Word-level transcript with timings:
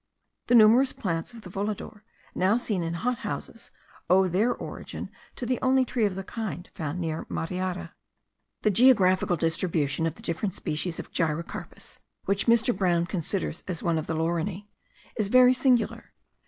The 0.47 0.55
numerous 0.55 0.93
plants 0.93 1.31
of 1.35 1.41
the 1.43 1.51
volador, 1.51 2.03
now 2.33 2.57
seen 2.57 2.81
in 2.81 2.95
hot 2.95 3.19
houses, 3.19 3.69
owe 4.09 4.27
their 4.27 4.51
origin 4.51 5.11
to 5.35 5.45
the 5.45 5.59
only 5.61 5.85
tree 5.85 6.05
of 6.05 6.15
the 6.15 6.23
kind 6.23 6.67
found 6.73 6.99
near 6.99 7.27
Mariara. 7.29 7.93
The 8.63 8.71
geographical 8.71 9.37
distribution 9.37 10.07
of 10.07 10.15
the 10.15 10.23
different 10.23 10.55
species 10.55 10.97
of 10.99 11.11
gyrocarpus, 11.11 11.99
which 12.25 12.47
Mr. 12.47 12.75
Brown 12.75 13.05
considers 13.05 13.63
as 13.67 13.83
one 13.83 13.99
of 13.99 14.07
the 14.07 14.15
laurineae, 14.15 14.65
is 15.17 15.27
very 15.27 15.53
singular. 15.53 16.11